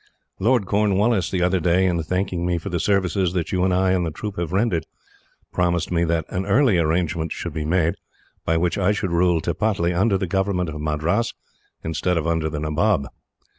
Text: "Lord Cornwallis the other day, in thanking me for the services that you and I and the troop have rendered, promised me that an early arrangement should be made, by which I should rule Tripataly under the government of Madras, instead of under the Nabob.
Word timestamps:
"Lord 0.39 0.65
Cornwallis 0.65 1.29
the 1.29 1.43
other 1.43 1.59
day, 1.59 1.85
in 1.85 2.01
thanking 2.01 2.43
me 2.43 2.57
for 2.57 2.69
the 2.69 2.79
services 2.79 3.33
that 3.33 3.51
you 3.51 3.63
and 3.63 3.71
I 3.71 3.91
and 3.91 4.03
the 4.03 4.09
troop 4.09 4.35
have 4.39 4.51
rendered, 4.51 4.87
promised 5.53 5.91
me 5.91 6.03
that 6.05 6.25
an 6.29 6.43
early 6.47 6.79
arrangement 6.79 7.31
should 7.31 7.53
be 7.53 7.65
made, 7.65 7.93
by 8.43 8.57
which 8.57 8.79
I 8.79 8.93
should 8.93 9.11
rule 9.11 9.41
Tripataly 9.41 9.93
under 9.93 10.17
the 10.17 10.25
government 10.25 10.69
of 10.69 10.81
Madras, 10.81 11.35
instead 11.83 12.17
of 12.17 12.25
under 12.25 12.49
the 12.49 12.59
Nabob. 12.59 13.09